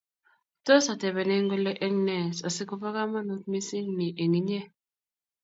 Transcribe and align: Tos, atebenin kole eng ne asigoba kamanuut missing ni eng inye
Tos, 0.65 0.85
atebenin 0.93 1.45
kole 1.51 1.71
eng 1.85 1.97
ne 2.07 2.17
asigoba 2.47 2.89
kamanuut 2.95 3.43
missing 3.51 3.87
ni 3.97 4.07
eng 4.21 4.33
inye 4.39 4.61